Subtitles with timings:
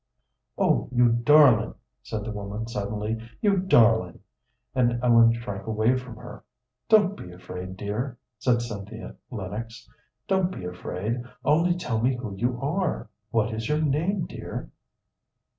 [0.57, 4.17] "Oh, you darling!" said the woman, suddenly; "you darling!"
[4.73, 6.43] and Ellen shrank away from her.
[6.89, 9.87] "Don't be afraid, dear," said Cynthia Lennox.
[10.27, 13.11] "Don't be afraid, only tell me who you are.
[13.29, 14.71] What is your name, dear?"